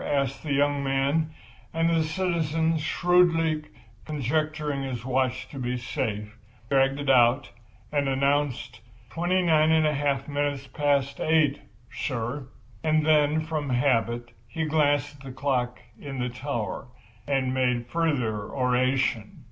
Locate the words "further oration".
17.85-19.37